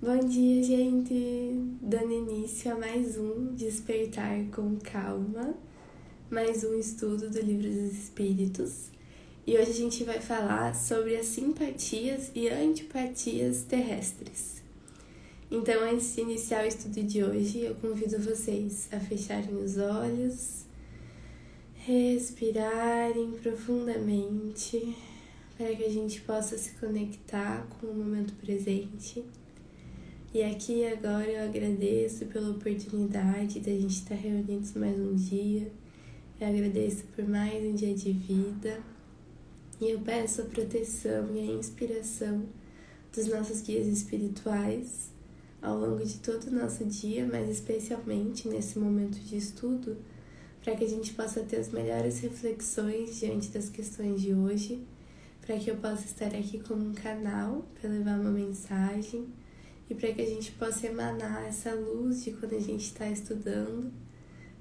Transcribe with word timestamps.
Bom 0.00 0.20
dia, 0.20 0.62
gente! 0.62 1.50
Dando 1.82 2.12
início 2.12 2.70
a 2.70 2.78
mais 2.78 3.18
um 3.18 3.52
Despertar 3.56 4.44
com 4.54 4.76
Calma, 4.76 5.56
mais 6.30 6.62
um 6.62 6.78
estudo 6.78 7.28
do 7.28 7.40
Livro 7.40 7.68
dos 7.68 7.98
Espíritos. 8.04 8.92
E 9.44 9.58
hoje 9.58 9.72
a 9.72 9.74
gente 9.74 10.04
vai 10.04 10.20
falar 10.20 10.72
sobre 10.76 11.16
as 11.16 11.26
simpatias 11.26 12.30
e 12.32 12.48
antipatias 12.48 13.64
terrestres. 13.64 14.62
Então, 15.50 15.82
antes 15.82 16.14
de 16.14 16.20
iniciar 16.20 16.64
o 16.64 16.68
estudo 16.68 17.02
de 17.02 17.24
hoje, 17.24 17.62
eu 17.62 17.74
convido 17.74 18.20
vocês 18.20 18.88
a 18.92 19.00
fecharem 19.00 19.56
os 19.56 19.78
olhos, 19.78 20.64
respirarem 21.74 23.32
profundamente 23.42 24.96
para 25.56 25.74
que 25.74 25.82
a 25.82 25.90
gente 25.90 26.20
possa 26.20 26.56
se 26.56 26.70
conectar 26.76 27.66
com 27.80 27.88
o 27.88 27.94
momento 27.96 28.32
presente 28.34 29.24
e 30.32 30.42
aqui 30.42 30.84
agora 30.84 31.26
eu 31.26 31.48
agradeço 31.48 32.26
pela 32.26 32.50
oportunidade 32.50 33.60
da 33.60 33.70
gente 33.70 33.94
estar 33.94 34.14
reunidos 34.14 34.74
mais 34.74 34.98
um 34.98 35.14
dia. 35.14 35.72
Eu 36.38 36.48
agradeço 36.48 37.04
por 37.16 37.26
mais 37.26 37.64
um 37.64 37.74
dia 37.74 37.94
de 37.94 38.12
vida. 38.12 38.78
E 39.80 39.90
eu 39.90 40.00
peço 40.00 40.42
a 40.42 40.44
proteção 40.44 41.34
e 41.34 41.40
a 41.40 41.52
inspiração 41.54 42.44
dos 43.10 43.26
nossos 43.26 43.62
guias 43.62 43.86
espirituais 43.86 45.10
ao 45.62 45.78
longo 45.78 46.04
de 46.04 46.18
todo 46.18 46.48
o 46.48 46.54
nosso 46.54 46.84
dia, 46.84 47.26
mas 47.26 47.48
especialmente 47.48 48.48
nesse 48.48 48.78
momento 48.78 49.18
de 49.18 49.34
estudo, 49.34 49.96
para 50.62 50.76
que 50.76 50.84
a 50.84 50.88
gente 50.88 51.14
possa 51.14 51.40
ter 51.40 51.56
as 51.56 51.70
melhores 51.70 52.20
reflexões 52.20 53.18
diante 53.18 53.48
das 53.48 53.70
questões 53.70 54.20
de 54.20 54.34
hoje, 54.34 54.86
para 55.40 55.58
que 55.58 55.70
eu 55.70 55.76
possa 55.76 56.04
estar 56.04 56.34
aqui 56.34 56.60
como 56.60 56.84
um 56.84 56.92
canal 56.92 57.64
para 57.80 57.88
levar 57.88 58.20
uma 58.20 58.30
mensagem 58.30 59.26
e 59.88 59.94
para 59.94 60.12
que 60.12 60.20
a 60.20 60.26
gente 60.26 60.52
possa 60.52 60.86
emanar 60.86 61.46
essa 61.46 61.72
luz 61.74 62.24
de 62.24 62.32
quando 62.32 62.54
a 62.54 62.60
gente 62.60 62.84
está 62.84 63.08
estudando 63.08 63.92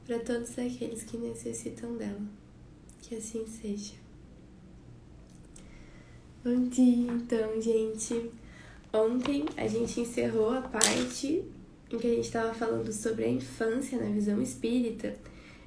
para 0.06 0.20
todos 0.20 0.58
aqueles 0.58 1.04
que 1.04 1.18
necessitam 1.18 1.98
dela. 1.98 2.22
Que 3.02 3.16
assim 3.16 3.46
seja. 3.46 3.94
Bom 6.44 6.70
dia, 6.70 7.12
então, 7.12 7.62
gente. 7.62 8.32
Ontem 8.94 9.46
a 9.58 9.68
gente 9.68 10.00
encerrou 10.00 10.52
a 10.52 10.62
parte 10.62 11.44
em 11.92 11.98
que 11.98 12.08
a 12.08 12.16
gente 12.16 12.26
estava 12.26 12.54
falando 12.54 12.92
sobre 12.94 13.26
a 13.26 13.30
infância 13.30 14.00
na 14.00 14.10
visão 14.10 14.42
espírita 14.42 15.16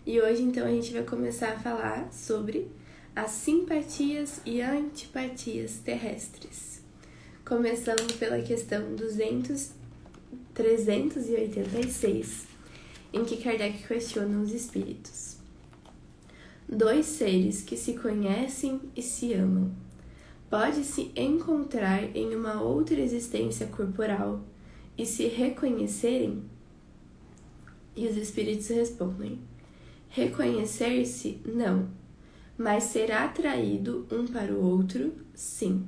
e 0.06 0.18
hoje, 0.20 0.42
então, 0.42 0.66
a 0.66 0.70
gente 0.70 0.92
vai 0.92 1.04
começar 1.04 1.52
a 1.52 1.58
falar 1.58 2.10
sobre 2.12 2.70
as 3.14 3.30
simpatias 3.32 4.40
e 4.46 4.62
antipatias 4.62 5.78
terrestres 5.78 6.79
começando 7.50 8.16
pela 8.16 8.40
questão 8.40 8.94
200, 8.94 9.72
386, 10.54 12.46
em 13.12 13.24
que 13.24 13.38
Kardec 13.38 13.88
questiona 13.88 14.40
os 14.40 14.52
espíritos. 14.52 15.36
Dois 16.68 17.06
seres 17.06 17.62
que 17.62 17.76
se 17.76 17.94
conhecem 17.94 18.80
e 18.94 19.02
se 19.02 19.34
amam 19.34 19.72
pode-se 20.48 21.10
encontrar 21.16 22.16
em 22.16 22.36
uma 22.36 22.62
outra 22.62 23.00
existência 23.00 23.66
corporal 23.66 24.44
e 24.96 25.04
se 25.04 25.26
reconhecerem? 25.26 26.44
E 27.96 28.06
os 28.06 28.16
espíritos 28.16 28.68
respondem: 28.68 29.40
Reconhecer-se, 30.08 31.40
não, 31.44 31.88
mas 32.56 32.84
ser 32.84 33.10
atraído 33.10 34.06
um 34.08 34.24
para 34.24 34.52
o 34.52 34.64
outro, 34.64 35.12
sim. 35.34 35.84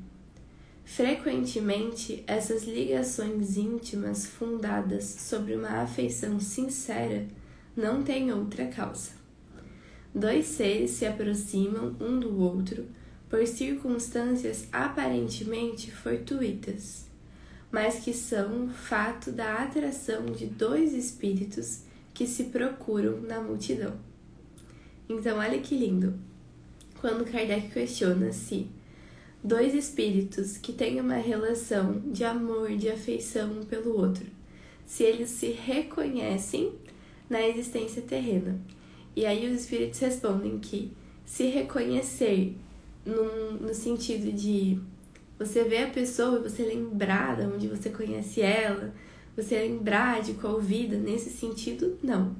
Frequentemente, 0.95 2.23
essas 2.27 2.65
ligações 2.65 3.57
íntimas 3.57 4.27
fundadas 4.27 5.05
sobre 5.05 5.55
uma 5.55 5.81
afeição 5.81 6.39
sincera 6.39 7.27
não 7.75 8.03
têm 8.03 8.31
outra 8.31 8.67
causa. 8.67 9.13
Dois 10.15 10.45
seres 10.45 10.91
se 10.91 11.07
aproximam 11.07 11.97
um 11.99 12.21
do 12.21 12.39
outro 12.39 12.85
por 13.27 13.47
circunstâncias 13.47 14.69
aparentemente 14.71 15.91
fortuitas, 15.91 17.07
mas 17.71 18.01
que 18.01 18.13
são 18.13 18.69
fato 18.69 19.33
da 19.33 19.63
atração 19.63 20.27
de 20.27 20.45
dois 20.45 20.93
espíritos 20.93 21.85
que 22.13 22.27
se 22.27 22.45
procuram 22.45 23.19
na 23.23 23.41
multidão. 23.41 23.97
Então, 25.09 25.39
olha 25.39 25.59
que 25.59 25.75
lindo. 25.75 26.13
Quando 27.01 27.25
Kardec 27.25 27.71
questiona 27.71 28.31
se 28.31 28.69
dois 29.43 29.75
espíritos 29.75 30.57
que 30.57 30.73
têm 30.73 31.01
uma 31.01 31.17
relação 31.17 32.01
de 32.07 32.25
amor, 32.25 32.77
de 32.77 32.89
afeição 32.89 33.51
um 33.53 33.65
pelo 33.65 33.99
outro, 33.99 34.27
se 34.87 35.03
eles 35.03 35.31
se 35.31 35.49
reconhecem 35.49 36.73
na 37.29 37.47
existência 37.47 38.03
terrena. 38.03 38.61
E 39.17 39.27
aí 39.27 39.51
os 39.51 39.63
espíritos 39.63 39.99
respondem 39.99 40.59
que 40.59 40.93
se 41.25 41.47
reconhecer 41.47 42.57
num, 43.05 43.55
no 43.55 43.75
sentido 43.75 44.33
de 44.33 44.79
você 45.39 45.65
ver 45.65 45.85
a 45.85 45.91
pessoa 45.91 46.39
e 46.39 46.49
você 46.49 46.63
lembrar 46.63 47.37
de 47.37 47.47
onde 47.47 47.67
você 47.67 47.91
conhece 47.91 48.41
ela, 48.41 48.95
você 49.37 49.59
lembrar 49.59 50.23
de 50.23 50.35
qual 50.35 50.61
vida, 50.61 50.97
nesse 50.97 51.31
sentido, 51.31 51.99
não. 52.03 52.37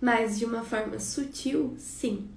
Mas 0.00 0.38
de 0.38 0.46
uma 0.46 0.62
forma 0.62 0.98
sutil, 0.98 1.74
sim 1.76 2.28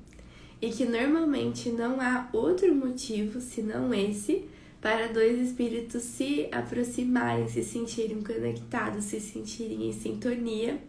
e 0.64 0.70
que 0.70 0.86
normalmente 0.86 1.70
não 1.72 2.00
há 2.00 2.30
outro 2.32 2.74
motivo 2.74 3.42
senão 3.42 3.94
esse 3.94 4.46
para 4.80 5.08
dois 5.08 5.38
espíritos 5.38 6.04
se 6.04 6.48
aproximarem, 6.54 7.50
se 7.50 7.62
sentirem 7.62 8.24
conectados, 8.24 9.04
se 9.04 9.20
sentirem 9.20 9.90
em 9.90 9.92
sintonia. 9.92 10.80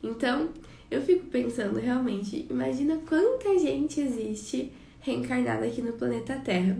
Então, 0.00 0.50
eu 0.88 1.02
fico 1.02 1.26
pensando 1.26 1.80
realmente, 1.80 2.46
imagina 2.48 3.00
quanta 3.04 3.58
gente 3.58 4.00
existe 4.00 4.70
reencarnada 5.00 5.66
aqui 5.66 5.82
no 5.82 5.94
planeta 5.94 6.36
Terra. 6.36 6.78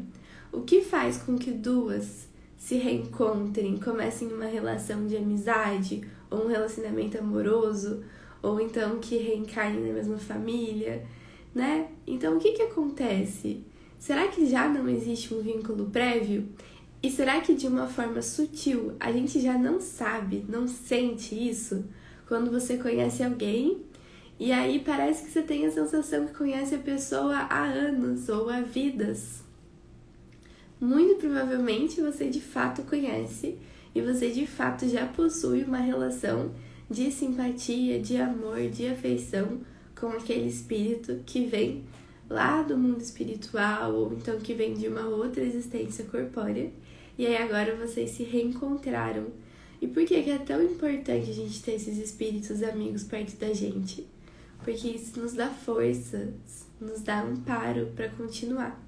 O 0.53 0.61
que 0.61 0.83
faz 0.83 1.17
com 1.17 1.37
que 1.37 1.51
duas 1.51 2.29
se 2.57 2.77
reencontrem, 2.77 3.77
comecem 3.77 4.29
uma 4.29 4.47
relação 4.47 5.09
de 5.09 5.17
amizade 5.17 6.01
ou 6.31 6.45
um 6.45 6.49
relacionamento 6.49 7.19
amoroso, 7.19 8.05
ou 8.41 8.61
então 8.61 9.01
que 9.01 9.17
reencarnem 9.17 9.85
na 9.85 9.95
mesma 9.95 10.17
família? 10.17 11.05
Né? 11.57 11.89
Então 12.07 12.37
o 12.37 12.39
que 12.39 12.53
que 12.53 12.63
acontece? 12.63 13.65
Será 13.99 14.29
que 14.29 14.45
já 14.45 14.69
não 14.69 14.87
existe 14.87 15.33
um 15.33 15.41
vínculo 15.41 15.87
prévio? 15.87 16.51
E 17.03 17.11
será 17.11 17.41
que 17.41 17.55
de 17.55 17.67
uma 17.67 17.87
forma 17.87 18.21
sutil 18.21 18.93
a 19.01 19.11
gente 19.11 19.41
já 19.41 19.57
não 19.57 19.81
sabe, 19.81 20.45
não 20.51 20.69
sente 20.69 21.35
isso 21.35 21.87
quando 22.29 22.51
você 22.51 22.77
conhece 22.77 23.23
alguém 23.23 23.81
e 24.39 24.53
aí 24.53 24.83
parece 24.85 25.25
que 25.25 25.31
você 25.31 25.41
tem 25.41 25.65
a 25.65 25.71
sensação 25.71 26.27
que 26.27 26.35
conhece 26.35 26.75
a 26.75 26.79
pessoa 26.79 27.35
há 27.35 27.65
anos 27.65 28.29
ou 28.29 28.51
há 28.51 28.61
vidas? 28.61 29.43
Muito 30.79 31.15
provavelmente 31.15 32.03
você 32.03 32.29
de 32.29 32.41
fato 32.43 32.83
conhece 32.83 33.59
e 33.95 34.03
você 34.03 34.31
de 34.31 34.47
fato 34.47 34.87
já 34.87 35.07
possui 35.07 35.63
uma 35.63 35.79
relação 35.79 36.51
de 36.91 37.11
simpatia, 37.11 37.99
de 37.99 38.19
amor, 38.19 38.69
de 38.69 38.87
afeição 38.87 39.61
com 39.99 40.09
aquele 40.09 40.47
espírito 40.47 41.23
que 41.25 41.47
vem 41.47 41.85
lá 42.29 42.63
do 42.63 42.77
mundo 42.77 43.01
espiritual 43.01 43.95
ou 43.95 44.13
então 44.13 44.39
que 44.39 44.55
vem 44.55 44.75
de 44.75 44.89
uma 44.89 45.07
outra 45.07 45.43
existência 45.43 46.05
corpórea. 46.05 46.71
E 47.19 47.27
aí 47.27 47.37
agora 47.37 47.75
vocês 47.77 48.11
se 48.11 48.23
reencontraram. 48.23 49.29
E 49.81 49.87
por 49.87 50.05
que, 50.05 50.23
que 50.23 50.31
é 50.31 50.39
tão 50.39 50.63
importante 50.63 51.31
a 51.31 51.35
gente 51.35 51.63
ter 51.63 51.73
esses 51.73 51.99
espíritos 51.99 52.63
amigos 52.63 53.05
perto 53.05 53.37
da 53.37 53.53
gente? 53.53 54.07
Porque 54.63 54.89
isso 54.89 55.19
nos 55.19 55.33
dá 55.33 55.49
força, 55.49 56.33
nos 56.81 57.01
dá 57.03 57.23
amparo 57.23 57.93
para 57.95 58.09
continuar. 58.11 58.83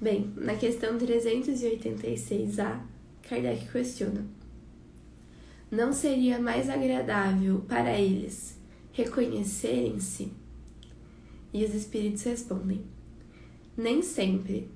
Bem, 0.00 0.32
na 0.36 0.54
questão 0.54 0.96
386A, 0.98 2.80
Kardec 3.28 3.68
questiona: 3.70 4.24
Não 5.70 5.92
seria 5.92 6.38
mais 6.38 6.68
agradável 6.68 7.60
para 7.68 7.98
eles 7.98 8.57
reconhecerem-se? 8.98 10.32
E 11.52 11.64
os 11.64 11.72
espíritos 11.72 12.24
respondem: 12.24 12.82
Nem 13.76 14.02
sempre. 14.02 14.68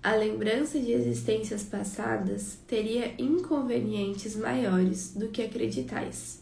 A 0.00 0.14
lembrança 0.14 0.78
de 0.78 0.92
existências 0.92 1.64
passadas 1.64 2.58
teria 2.68 3.20
inconvenientes 3.20 4.36
maiores 4.36 5.12
do 5.12 5.28
que 5.28 5.42
acreditais. 5.42 6.40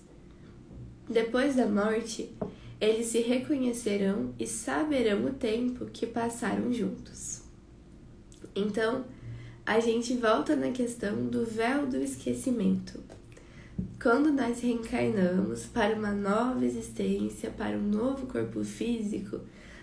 Depois 1.09 1.57
da 1.57 1.67
morte, 1.67 2.31
eles 2.79 3.07
se 3.07 3.21
reconhecerão 3.21 4.35
e 4.39 4.47
saberão 4.47 5.25
o 5.25 5.33
tempo 5.33 5.87
que 5.87 6.07
passaram 6.07 6.71
juntos. 6.71 7.43
Então, 8.55 9.07
a 9.65 9.81
gente 9.81 10.15
volta 10.17 10.55
na 10.55 10.71
questão 10.71 11.27
do 11.27 11.47
véu 11.47 11.87
do 11.87 11.97
esquecimento. 11.97 13.06
Quando 14.01 14.33
nós 14.33 14.61
reencarnamos 14.61 15.67
para 15.67 15.95
uma 15.95 16.13
nova 16.13 16.65
existência, 16.65 17.51
para 17.51 17.77
um 17.77 17.83
novo 17.83 18.27
corpo 18.27 18.63
físico, 18.65 19.41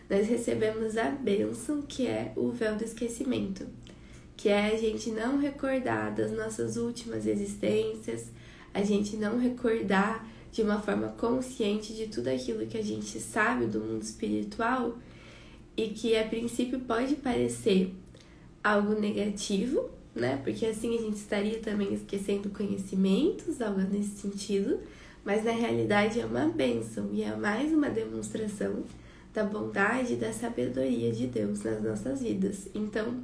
nós 0.10 0.28
recebemos 0.28 0.98
a 0.98 1.10
bênção 1.10 1.81
que 1.81 2.07
é 2.07 2.31
o 2.36 2.51
véu 2.51 2.75
do 2.75 2.84
esquecimento, 2.84 3.68
que 4.36 4.50
é 4.50 4.74
a 4.74 4.78
gente 4.78 5.12
não 5.12 5.40
recordar 5.40 6.13
das 6.13 6.31
nossas 6.31 6.78
últimas 6.78 7.25
existências, 7.25 8.31
a 8.74 8.84
gente 8.84 9.16
não 9.18 9.38
recordar 9.38 10.28
de 10.51 10.62
uma 10.62 10.80
forma 10.80 11.10
consciente 11.10 11.94
de 11.94 12.07
tudo 12.07 12.28
aquilo 12.28 12.66
que 12.68 12.78
a 12.78 12.84
gente 12.84 13.19
sabe 13.19 13.66
do 13.66 13.80
mundo 13.80 14.04
espiritual 14.04 14.98
e 15.75 15.90
que 15.90 16.16
a 16.16 16.28
princípio 16.28 16.80
pode 16.81 17.16
parecer 17.16 17.94
algo 18.63 18.94
negativo, 19.00 19.90
né? 20.15 20.39
Porque 20.44 20.65
assim 20.65 20.98
a 20.98 21.01
gente 21.01 21.18
estaria 21.18 21.60
também 21.60 21.94
esquecendo 21.94 22.50
conhecimentos, 22.50 23.62
algo 23.62 23.81
nesse 23.81 24.21
sentido, 24.21 24.80
mas 25.25 25.44
na 25.44 25.51
realidade 25.51 26.19
é 26.19 26.25
uma 26.25 26.48
bênção 26.48 27.10
e 27.12 27.24
é 27.24 27.36
mais 27.36 27.71
uma 27.74 27.89
demonstração 27.89 28.83
da 29.33 29.44
bondade 29.44 30.13
e 30.13 30.18
da 30.18 30.31
sabedoria 30.31 31.12
de 31.12 31.27
Deus 31.27 31.63
nas 31.63 31.81
nossas 31.81 32.21
vidas. 32.21 32.68
Então, 32.75 33.24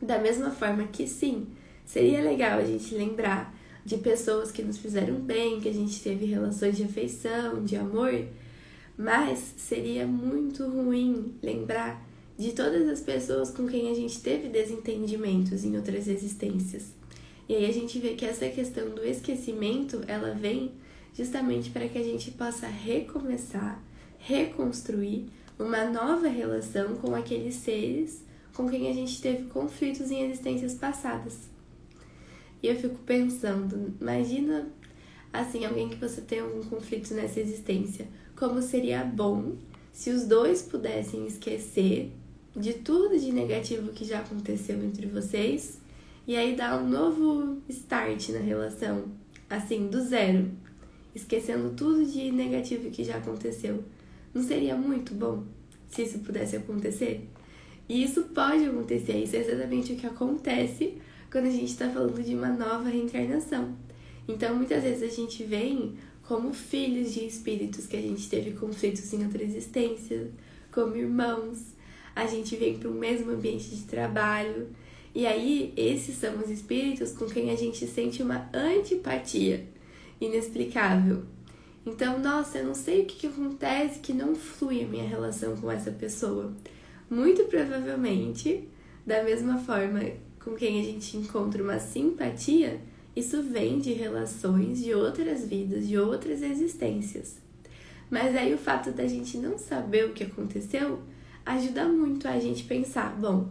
da 0.00 0.18
mesma 0.18 0.50
forma 0.50 0.84
que 0.84 1.06
sim, 1.06 1.48
seria 1.84 2.22
legal 2.22 2.60
a 2.60 2.64
gente 2.64 2.94
lembrar 2.94 3.54
de 3.84 3.96
pessoas 3.98 4.50
que 4.50 4.62
nos 4.62 4.78
fizeram 4.78 5.14
bem, 5.14 5.60
que 5.60 5.68
a 5.68 5.72
gente 5.72 6.00
teve 6.02 6.26
relações 6.26 6.76
de 6.76 6.84
afeição, 6.84 7.64
de 7.64 7.76
amor, 7.76 8.12
mas 8.96 9.54
seria 9.56 10.06
muito 10.06 10.66
ruim 10.68 11.34
lembrar 11.42 12.04
de 12.38 12.52
todas 12.52 12.88
as 12.88 13.00
pessoas 13.00 13.50
com 13.50 13.66
quem 13.66 13.90
a 13.90 13.94
gente 13.94 14.20
teve 14.20 14.48
desentendimentos 14.48 15.64
em 15.64 15.76
outras 15.76 16.06
existências. 16.06 16.94
E 17.48 17.54
aí 17.54 17.64
a 17.64 17.72
gente 17.72 17.98
vê 17.98 18.14
que 18.14 18.24
essa 18.24 18.48
questão 18.48 18.90
do 18.90 19.04
esquecimento, 19.04 20.02
ela 20.06 20.34
vem 20.34 20.72
justamente 21.14 21.70
para 21.70 21.88
que 21.88 21.96
a 21.96 22.02
gente 22.02 22.30
possa 22.32 22.66
recomeçar, 22.66 23.82
reconstruir 24.18 25.26
uma 25.58 25.84
nova 25.84 26.28
relação 26.28 26.96
com 26.96 27.14
aqueles 27.14 27.54
seres 27.54 28.24
com 28.52 28.68
quem 28.68 28.88
a 28.88 28.92
gente 28.92 29.20
teve 29.20 29.44
conflitos 29.44 30.10
em 30.10 30.22
existências 30.24 30.74
passadas. 30.74 31.38
E 32.62 32.68
eu 32.68 32.76
fico 32.76 32.98
pensando, 32.98 33.94
imagina 34.00 34.66
assim, 35.32 35.64
alguém 35.64 35.88
que 35.88 35.96
você 35.96 36.20
tem 36.20 36.40
algum 36.40 36.62
conflito 36.64 37.12
nessa 37.14 37.38
existência, 37.38 38.08
como 38.34 38.62
seria 38.62 39.04
bom 39.04 39.56
se 39.92 40.10
os 40.10 40.24
dois 40.24 40.62
pudessem 40.62 41.26
esquecer 41.26 42.12
de 42.56 42.72
tudo 42.72 43.18
de 43.18 43.32
negativo 43.32 43.92
que 43.92 44.04
já 44.04 44.20
aconteceu 44.20 44.82
entre 44.82 45.06
vocês 45.06 45.78
e 46.26 46.34
aí 46.34 46.56
dar 46.56 46.82
um 46.82 46.88
novo 46.88 47.62
start 47.68 48.30
na 48.30 48.38
relação, 48.38 49.04
assim, 49.48 49.88
do 49.88 50.00
zero, 50.00 50.50
esquecendo 51.14 51.74
tudo 51.76 52.04
de 52.04 52.32
negativo 52.32 52.90
que 52.90 53.04
já 53.04 53.18
aconteceu. 53.18 53.84
Não 54.32 54.42
seria 54.42 54.74
muito 54.74 55.14
bom 55.14 55.44
se 55.88 56.02
isso 56.02 56.18
pudesse 56.20 56.56
acontecer? 56.56 57.28
E 57.88 58.02
isso 58.02 58.22
pode 58.34 58.64
acontecer, 58.64 59.22
isso 59.22 59.36
é 59.36 59.40
exatamente 59.40 59.92
o 59.92 59.96
que 59.96 60.06
acontece 60.06 60.94
quando 61.30 61.46
a 61.46 61.50
gente 61.50 61.66
está 61.66 61.88
falando 61.90 62.22
de 62.22 62.34
uma 62.34 62.48
nova 62.48 62.88
reencarnação. 62.88 63.76
Então, 64.26 64.56
muitas 64.56 64.82
vezes 64.82 65.02
a 65.02 65.14
gente 65.14 65.44
vem 65.44 65.94
como 66.22 66.52
filhos 66.52 67.14
de 67.14 67.24
espíritos 67.24 67.86
que 67.86 67.96
a 67.96 68.02
gente 68.02 68.28
teve 68.28 68.52
conflitos 68.52 69.12
em 69.12 69.24
outra 69.24 69.44
existência, 69.44 70.32
como 70.72 70.96
irmãos, 70.96 71.75
a 72.16 72.26
gente 72.26 72.56
vem 72.56 72.78
para 72.78 72.88
o 72.88 72.94
mesmo 72.94 73.30
ambiente 73.30 73.68
de 73.68 73.82
trabalho. 73.82 74.68
E 75.14 75.26
aí, 75.26 75.74
esses 75.76 76.16
são 76.16 76.38
os 76.38 76.48
espíritos 76.48 77.12
com 77.12 77.26
quem 77.26 77.50
a 77.50 77.54
gente 77.54 77.86
sente 77.86 78.22
uma 78.22 78.48
antipatia 78.54 79.66
inexplicável. 80.18 81.24
Então, 81.84 82.18
nossa, 82.18 82.58
eu 82.58 82.66
não 82.66 82.74
sei 82.74 83.02
o 83.02 83.04
que, 83.04 83.16
que 83.16 83.26
acontece 83.26 84.00
que 84.00 84.14
não 84.14 84.34
flui 84.34 84.82
a 84.82 84.88
minha 84.88 85.06
relação 85.06 85.56
com 85.58 85.70
essa 85.70 85.90
pessoa. 85.90 86.54
Muito 87.08 87.44
provavelmente, 87.44 88.66
da 89.06 89.22
mesma 89.22 89.58
forma 89.58 90.00
com 90.42 90.54
quem 90.54 90.80
a 90.80 90.82
gente 90.82 91.18
encontra 91.18 91.62
uma 91.62 91.78
simpatia, 91.78 92.80
isso 93.14 93.42
vem 93.42 93.78
de 93.78 93.92
relações 93.92 94.82
de 94.82 94.94
outras 94.94 95.46
vidas, 95.46 95.86
de 95.86 95.98
outras 95.98 96.40
existências. 96.40 97.36
Mas 98.10 98.34
aí 98.34 98.54
o 98.54 98.58
fato 98.58 98.90
da 98.90 99.06
gente 99.06 99.36
não 99.36 99.58
saber 99.58 100.06
o 100.06 100.12
que 100.12 100.24
aconteceu 100.24 101.00
ajuda 101.46 101.86
muito 101.86 102.26
a 102.26 102.38
gente 102.38 102.64
pensar: 102.64 103.16
bom, 103.16 103.48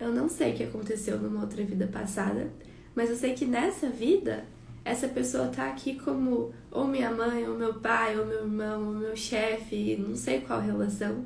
eu 0.00 0.10
não 0.10 0.28
sei 0.28 0.52
o 0.52 0.56
que 0.56 0.64
aconteceu 0.64 1.18
numa 1.18 1.42
outra 1.42 1.62
vida 1.62 1.86
passada, 1.86 2.50
mas 2.94 3.10
eu 3.10 3.16
sei 3.16 3.34
que 3.34 3.44
nessa 3.44 3.88
vida 3.88 4.44
essa 4.84 5.08
pessoa 5.08 5.48
tá 5.48 5.68
aqui 5.68 5.98
como 5.98 6.52
ou 6.70 6.86
minha 6.86 7.10
mãe, 7.10 7.48
ou 7.48 7.56
meu 7.56 7.74
pai, 7.74 8.18
ou 8.18 8.26
meu 8.26 8.40
irmão, 8.40 8.88
ou 8.88 8.94
meu 8.94 9.16
chefe, 9.16 9.96
não 9.96 10.16
sei 10.16 10.40
qual 10.40 10.60
relação. 10.60 11.24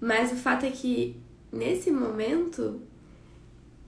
Mas 0.00 0.32
o 0.32 0.36
fato 0.36 0.66
é 0.66 0.70
que 0.70 1.16
nesse 1.52 1.90
momento 1.90 2.80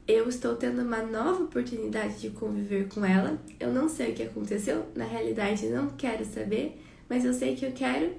eu 0.07 0.29
estou 0.29 0.55
tendo 0.57 0.83
uma 0.83 1.03
nova 1.03 1.45
oportunidade 1.45 2.21
de 2.21 2.31
conviver 2.31 2.89
com 2.89 3.05
ela. 3.05 3.39
Eu 3.59 3.73
não 3.73 3.89
sei 3.89 4.13
o 4.13 4.15
que 4.15 4.23
aconteceu, 4.23 4.87
na 4.95 5.05
realidade 5.05 5.67
não 5.67 5.89
quero 5.91 6.25
saber, 6.25 6.81
mas 7.09 7.25
eu 7.25 7.35
sei 7.35 7.57
que 7.57 7.67
eu 7.67 7.73
quero 7.73 8.13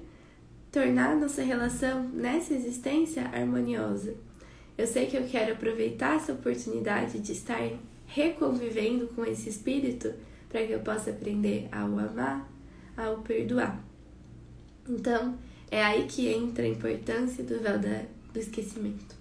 tornar 0.70 1.16
nossa 1.16 1.42
relação 1.42 2.08
nessa 2.08 2.54
existência 2.54 3.24
harmoniosa. 3.24 4.14
Eu 4.78 4.86
sei 4.86 5.06
que 5.06 5.16
eu 5.16 5.26
quero 5.26 5.52
aproveitar 5.52 6.16
essa 6.16 6.32
oportunidade 6.32 7.18
de 7.18 7.32
estar 7.32 7.60
reconvivendo 8.06 9.12
com 9.14 9.24
esse 9.24 9.48
espírito 9.48 10.12
para 10.48 10.64
que 10.66 10.72
eu 10.72 10.80
possa 10.80 11.10
aprender 11.10 11.68
a 11.70 11.84
o 11.84 11.98
amar, 11.98 12.48
a 12.96 13.10
o 13.10 13.18
perdoar. 13.22 13.82
Então, 14.88 15.36
é 15.70 15.82
aí 15.82 16.06
que 16.06 16.28
entra 16.28 16.64
a 16.64 16.68
importância 16.68 17.44
do 17.44 17.60
véu 17.60 17.78
da, 17.78 18.04
do 18.32 18.38
esquecimento. 18.38 19.14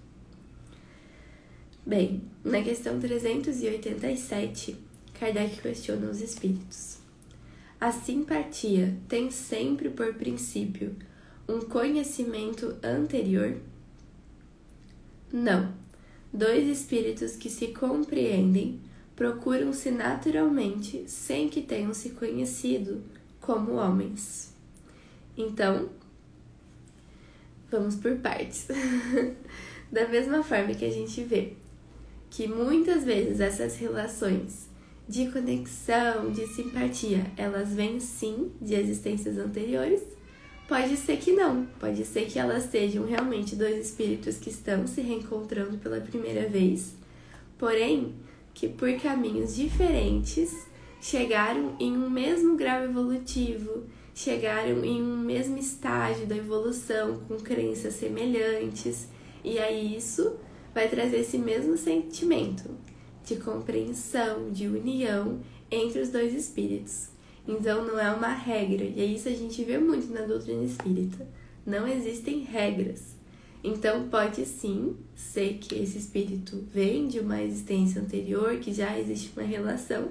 Bem, 1.86 2.22
na 2.44 2.62
questão 2.62 3.00
387, 3.00 4.76
Kardec 5.20 5.62
questiona 5.62 6.10
os 6.10 6.22
espíritos. 6.22 7.00
A 7.82 7.92
simpatia 7.92 8.96
tem 9.08 9.32
sempre 9.32 9.90
por 9.90 10.14
princípio 10.14 10.96
um 11.50 11.62
conhecimento 11.62 12.78
anterior? 12.84 13.58
Não. 15.34 15.74
Dois 16.32 16.68
espíritos 16.68 17.36
que 17.36 17.50
se 17.50 17.70
compreendem 17.70 18.80
procuram-se 19.16 19.90
naturalmente 19.90 21.04
sem 21.08 21.50
que 21.50 21.62
tenham 21.62 21.94
se 21.94 22.12
conhecido 22.12 23.04
como 23.42 23.74
homens. 23.74 24.54
Então, 25.36 25.90
vamos 27.72 27.96
por 27.96 28.16
partes. 28.18 28.68
da 29.92 30.08
mesma 30.08 30.44
forma 30.44 30.76
que 30.76 30.86
a 30.86 30.92
gente 30.92 31.24
vê 31.24 31.54
que 32.30 32.48
muitas 32.48 33.04
vezes 33.04 33.40
essas 33.40 33.76
relações 33.78 34.70
de 35.08 35.32
conexão, 35.32 36.32
de 36.32 36.46
simpatia, 36.46 37.26
elas 37.36 37.74
vêm 37.74 38.00
sim 38.00 38.52
de 38.62 38.76
existências 38.76 39.40
anteriores 39.40 40.04
Pode 40.70 40.96
ser 40.98 41.18
que 41.18 41.32
não, 41.32 41.66
pode 41.80 42.06
ser 42.06 42.28
que 42.28 42.38
elas 42.38 42.66
sejam 42.66 43.04
realmente 43.04 43.56
dois 43.56 43.88
espíritos 43.88 44.38
que 44.38 44.52
estão 44.52 44.86
se 44.86 45.02
reencontrando 45.02 45.80
pela 45.80 46.00
primeira 46.00 46.48
vez, 46.48 46.94
porém 47.58 48.14
que 48.54 48.70
por 48.70 48.94
caminhos 49.00 49.56
diferentes 49.56 50.68
chegaram 51.02 51.76
em 51.80 51.98
um 51.98 52.08
mesmo 52.08 52.56
grau 52.56 52.84
evolutivo, 52.84 53.86
chegaram 54.14 54.86
em 54.86 55.02
um 55.02 55.18
mesmo 55.18 55.58
estágio 55.58 56.28
da 56.28 56.38
evolução 56.38 57.22
com 57.28 57.38
crenças 57.38 57.96
semelhantes, 57.96 59.08
e 59.44 59.58
aí 59.58 59.98
isso 59.98 60.36
vai 60.72 60.88
trazer 60.88 61.22
esse 61.22 61.40
mesmo 61.40 61.76
sentimento 61.78 62.70
de 63.26 63.38
compreensão, 63.38 64.52
de 64.52 64.68
união 64.68 65.40
entre 65.72 66.00
os 66.00 66.10
dois 66.10 66.32
espíritos. 66.32 67.09
Então 67.50 67.84
não 67.84 68.00
é 68.00 68.12
uma 68.12 68.28
regra, 68.28 68.84
e 68.84 69.02
é 69.02 69.06
isso 69.06 69.28
a 69.28 69.32
gente 69.32 69.64
vê 69.64 69.80
muito 69.80 70.14
na 70.14 70.22
doutrina 70.22 70.64
espírita. 70.64 71.26
Não 71.66 71.88
existem 71.88 72.42
regras. 72.42 73.16
Então 73.64 74.08
pode 74.08 74.46
sim 74.46 74.96
ser 75.16 75.56
que 75.56 75.74
esse 75.74 75.98
espírito 75.98 76.64
vem 76.72 77.08
de 77.08 77.20
uma 77.20 77.42
existência 77.42 78.00
anterior, 78.00 78.58
que 78.58 78.72
já 78.72 79.00
existe 79.00 79.34
uma 79.36 79.44
relação, 79.44 80.10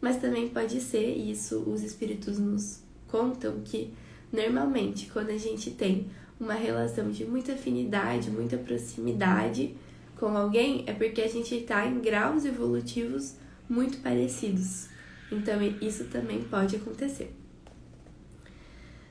mas 0.00 0.18
também 0.18 0.50
pode 0.50 0.80
ser, 0.80 1.16
e 1.16 1.32
isso 1.32 1.58
os 1.66 1.82
espíritos 1.82 2.38
nos 2.38 2.80
contam, 3.08 3.60
que 3.64 3.92
normalmente 4.32 5.10
quando 5.12 5.30
a 5.30 5.36
gente 5.36 5.72
tem 5.72 6.06
uma 6.38 6.54
relação 6.54 7.10
de 7.10 7.24
muita 7.24 7.54
afinidade, 7.54 8.30
muita 8.30 8.56
proximidade 8.56 9.74
com 10.16 10.28
alguém, 10.36 10.84
é 10.86 10.92
porque 10.92 11.22
a 11.22 11.28
gente 11.28 11.56
está 11.56 11.84
em 11.88 11.98
graus 11.98 12.44
evolutivos 12.44 13.34
muito 13.68 13.98
parecidos. 13.98 14.96
Então, 15.30 15.60
isso 15.80 16.04
também 16.04 16.42
pode 16.42 16.76
acontecer. 16.76 17.34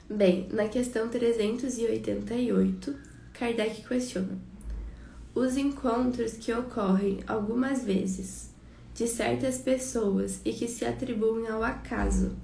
Bem, 0.10 0.48
na 0.52 0.68
questão 0.70 1.10
388, 1.10 2.96
Kardec 3.34 3.88
questiona: 3.88 4.40
os 5.36 5.58
encontros 5.58 6.34
que 6.34 6.54
ocorrem 6.54 7.20
algumas 7.28 7.84
vezes 7.84 8.50
de 8.96 9.06
certas 9.06 9.58
pessoas 9.60 10.42
e 10.44 10.54
que 10.54 10.68
se 10.68 10.86
atribuem 10.86 11.48
ao 11.48 11.62
acaso 11.62 12.36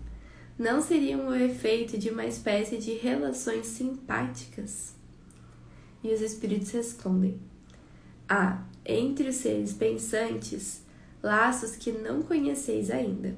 não 0.59 0.81
seriam 0.81 1.27
o 1.27 1.33
efeito 1.33 1.97
de 1.97 2.09
uma 2.09 2.25
espécie 2.25 2.77
de 2.77 2.93
relações 2.93 3.65
simpáticas? 3.65 4.93
E 6.03 6.13
os 6.13 6.21
espíritos 6.21 6.69
respondem: 6.71 7.39
Ah, 8.29 8.63
entre 8.85 9.29
os 9.29 9.37
seres 9.37 9.73
pensantes 9.73 10.83
laços 11.23 11.77
que 11.77 11.91
não 11.91 12.21
conheceis 12.21 12.91
ainda. 12.91 13.35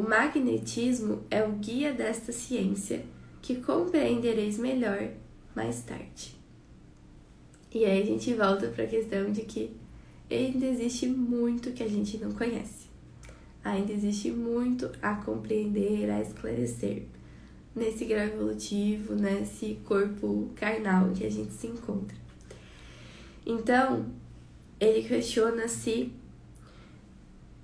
O 0.00 0.08
magnetismo 0.08 1.24
é 1.30 1.44
o 1.44 1.52
guia 1.52 1.92
desta 1.92 2.32
ciência 2.32 3.04
que 3.42 3.56
compreendereis 3.56 4.56
melhor 4.56 5.10
mais 5.54 5.82
tarde. 5.82 6.34
E 7.70 7.84
aí 7.84 8.02
a 8.02 8.06
gente 8.06 8.32
volta 8.32 8.68
para 8.68 8.84
a 8.84 8.86
questão 8.86 9.30
de 9.30 9.42
que 9.42 9.76
ainda 10.30 10.64
existe 10.64 11.06
muito 11.06 11.72
que 11.72 11.82
a 11.82 11.86
gente 11.86 12.16
não 12.16 12.32
conhece. 12.32 12.88
Ainda 13.62 13.92
existe 13.92 14.30
muito 14.30 14.90
a 15.02 15.16
compreender, 15.16 16.08
a 16.08 16.22
esclarecer 16.22 17.02
nesse 17.76 18.06
grau 18.06 18.24
evolutivo, 18.24 19.14
nesse 19.14 19.80
corpo 19.84 20.48
carnal 20.56 21.10
que 21.10 21.26
a 21.26 21.30
gente 21.30 21.52
se 21.52 21.66
encontra. 21.66 22.16
Então, 23.44 24.06
ele 24.80 25.06
questiona 25.06 25.68
se 25.68 26.10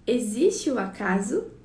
existe 0.06 0.70
o 0.70 0.78
acaso 0.78 1.55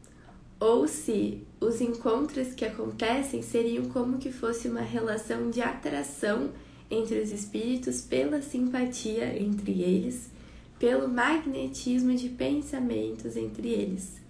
ou 0.62 0.88
se 0.88 1.42
os 1.60 1.82
encontros 1.82 2.54
que 2.54 2.64
acontecem 2.64 3.42
seriam 3.42 3.86
como 3.86 4.20
que 4.20 4.32
fosse 4.32 4.68
uma 4.68 4.82
relação 4.82 5.50
de 5.50 5.60
atração 5.60 6.52
entre 6.90 7.20
os 7.20 7.32
espíritos 7.32 8.02
pela 8.02 8.44
simpatia 8.44 9.42
entre 9.42 9.82
eles, 9.82 10.30
pelo 10.78 11.08
magnetismo 11.08 12.14
de 12.16 12.30
pensamentos 12.30 13.36
entre 13.36 13.70
eles. 13.70 14.22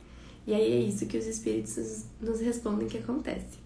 E 0.47 0.53
aí 0.53 0.71
é 0.71 0.79
isso 0.79 1.05
que 1.05 1.17
os 1.17 1.27
espíritos 1.27 2.05
nos 2.21 2.39
respondem 2.39 2.87
que 2.87 2.99
acontece. 2.99 3.59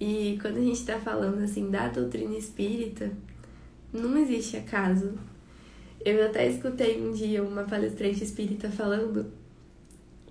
E 0.00 0.38
quando 0.40 0.56
a 0.56 0.62
gente 0.62 0.80
está 0.80 0.98
falando 0.98 1.42
assim 1.42 1.70
da 1.70 1.88
doutrina 1.88 2.34
espírita, 2.34 3.12
não 3.92 4.16
existe 4.16 4.56
acaso. 4.56 5.18
Eu 6.02 6.24
até 6.24 6.48
escutei 6.48 6.98
um 6.98 7.12
dia 7.12 7.42
uma 7.42 7.64
palestrante 7.64 8.24
espírita 8.24 8.70
falando 8.70 9.30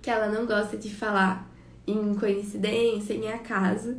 que 0.02 0.10
ela 0.10 0.28
não 0.28 0.46
gosta 0.46 0.76
de 0.76 0.94
falar 0.94 1.50
em 1.86 2.14
coincidência, 2.14 3.14
em 3.14 3.28
acaso, 3.28 3.96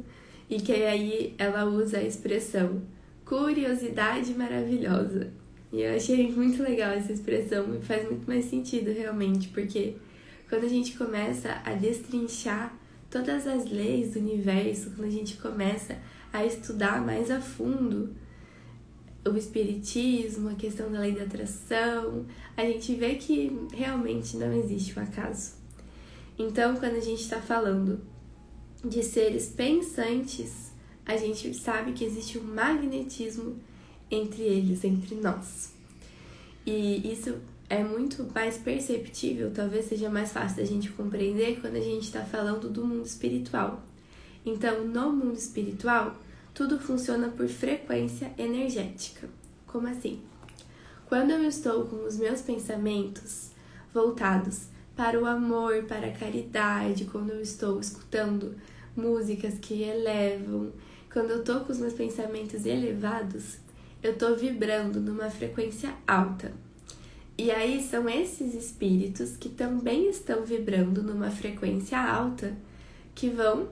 e 0.50 0.60
que 0.60 0.72
aí 0.72 1.36
ela 1.38 1.65
usa 1.65 1.98
a 1.98 2.03
expressão 2.03 2.82
curiosidade 3.25 4.34
maravilhosa. 4.34 5.32
E 5.72 5.82
eu 5.82 5.96
achei 5.96 6.32
muito 6.32 6.63
legal 6.63 6.91
essa 6.91 7.12
expressão 7.12 7.75
e 7.75 7.82
faz 7.82 8.03
muito 8.10 8.27
mais 8.27 8.46
sentido 8.46 8.91
realmente, 8.91 9.50
porque 9.50 9.96
quando 10.50 10.63
a 10.63 10.70
gente 10.70 10.98
começa 10.98 11.62
a 11.63 11.74
destrinchar 11.74 12.75
todas 13.10 13.46
as 13.46 13.70
leis 13.70 14.13
do 14.13 14.20
universo, 14.20 14.91
quando 14.96 15.08
a 15.08 15.12
gente 15.12 15.38
começa 15.38 15.98
a 16.34 16.44
estudar 16.44 17.06
mais 17.06 17.29
a 17.29 17.39
fundo 17.39 18.15
o 19.27 19.38
espiritismo, 19.38 20.50
a 20.50 20.56
questão 20.56 20.91
da 20.91 21.00
lei 21.00 21.12
da 21.12 21.24
atração, 21.24 22.25
a 22.58 22.63
gente 22.63 22.96
vê 22.96 23.15
que 23.15 23.56
realmente 23.74 24.38
não 24.38 24.51
existe 24.53 24.98
o 24.98 25.00
um 25.00 25.03
acaso. 25.03 25.59
Então, 26.39 26.77
quando 26.77 26.96
a 26.96 27.01
gente 27.01 27.22
está 27.22 27.41
falando 27.41 28.00
de 28.81 29.03
seres 29.03 29.50
pensantes, 29.50 30.72
a 31.05 31.17
gente 31.17 31.53
sabe 31.53 31.91
que 31.91 32.05
existe 32.05 32.38
um 32.38 32.43
magnetismo 32.43 33.58
entre 34.10 34.43
eles, 34.43 34.86
entre 34.86 35.15
nós. 35.15 35.74
E 36.65 37.12
isso 37.12 37.36
é 37.69 37.84
muito 37.84 38.25
mais 38.34 38.58
perceptível, 38.58 39.51
talvez 39.51 39.86
seja 39.86 40.10
mais 40.10 40.31
fácil 40.31 40.58
da 40.58 40.63
gente 40.63 40.89
compreender 40.91 41.60
quando 41.60 41.75
a 41.75 41.81
gente 41.81 42.05
está 42.05 42.24
falando 42.24 42.69
do 42.69 42.86
mundo 42.86 43.05
espiritual. 43.05 43.84
Então, 44.46 44.86
no 44.86 45.12
mundo 45.12 45.36
espiritual, 45.36 46.15
tudo 46.53 46.79
funciona 46.79 47.27
por 47.27 47.50
frequência 47.50 48.31
energética. 48.38 49.27
Como 49.67 49.88
assim? 49.88 50.22
Quando 51.05 51.31
eu 51.31 51.43
estou 51.43 51.86
com 51.86 52.05
os 52.05 52.15
meus 52.15 52.41
pensamentos 52.41 53.50
voltados 53.93 54.69
para 55.00 55.18
o 55.18 55.25
amor, 55.25 55.84
para 55.84 56.08
a 56.08 56.12
caridade, 56.12 57.06
quando 57.06 57.29
eu 57.29 57.39
estou 57.39 57.79
escutando 57.79 58.53
músicas 58.98 59.53
que 59.58 59.82
elevam, 59.82 60.74
quando 61.10 61.29
eu 61.29 61.39
estou 61.39 61.62
com 61.62 61.72
os 61.72 61.77
meus 61.77 61.94
pensamentos 61.94 62.65
elevados, 62.65 63.60
eu 64.03 64.12
estou 64.12 64.36
vibrando 64.36 65.00
numa 65.00 65.29
frequência 65.29 65.96
alta. 66.06 66.51
E 67.38 67.50
aí 67.50 67.82
são 67.82 68.10
esses 68.10 68.53
espíritos 68.53 69.38
que 69.38 69.48
também 69.48 70.10
estão 70.10 70.44
vibrando 70.44 71.01
numa 71.01 71.32
frequência 71.32 71.98
alta 71.98 72.58
que 73.15 73.29
vão 73.29 73.70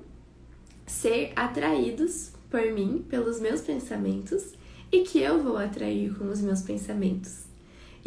ser 0.86 1.34
atraídos 1.36 2.32
por 2.50 2.72
mim, 2.72 3.06
pelos 3.10 3.42
meus 3.42 3.60
pensamentos, 3.60 4.54
e 4.90 5.02
que 5.02 5.20
eu 5.20 5.44
vou 5.44 5.58
atrair 5.58 6.18
com 6.18 6.32
os 6.32 6.40
meus 6.40 6.62
pensamentos. 6.62 7.47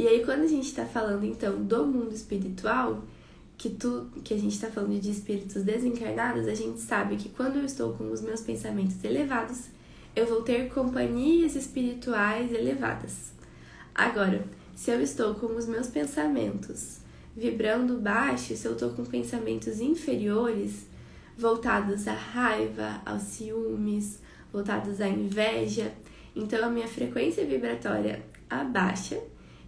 E 0.00 0.09
aí, 0.09 0.25
quando 0.25 0.45
a 0.45 0.47
gente 0.47 0.64
está 0.64 0.87
falando 0.87 1.26
então 1.26 1.62
do 1.62 1.85
mundo 1.85 2.14
espiritual, 2.14 3.04
que, 3.59 3.69
tu, 3.69 4.09
que 4.25 4.33
a 4.33 4.38
gente 4.38 4.54
está 4.54 4.71
falando 4.71 4.99
de 4.99 5.11
espíritos 5.11 5.62
desencarnados, 5.62 6.49
a 6.49 6.54
gente 6.54 6.80
sabe 6.80 7.16
que 7.16 7.28
quando 7.28 7.57
eu 7.57 7.66
estou 7.66 7.92
com 7.92 8.11
os 8.11 8.23
meus 8.23 8.40
pensamentos 8.40 9.04
elevados, 9.04 9.64
eu 10.16 10.25
vou 10.25 10.40
ter 10.40 10.71
companhias 10.71 11.54
espirituais 11.54 12.50
elevadas. 12.50 13.35
Agora, 13.95 14.42
se 14.75 14.90
eu 14.90 15.02
estou 15.02 15.35
com 15.35 15.54
os 15.54 15.66
meus 15.66 15.88
pensamentos 15.88 17.00
vibrando 17.37 18.00
baixo, 18.00 18.57
se 18.57 18.66
eu 18.66 18.73
estou 18.73 18.92
com 18.92 19.04
pensamentos 19.04 19.80
inferiores, 19.83 20.87
voltados 21.37 22.09
à 22.09 22.14
raiva, 22.14 23.02
aos 23.04 23.25
ciúmes, 23.25 24.19
voltados 24.50 24.99
à 24.99 25.07
inveja, 25.07 25.92
então 26.35 26.64
a 26.64 26.71
minha 26.71 26.88
frequência 26.88 27.45
vibratória 27.45 28.25
abaixa 28.49 29.21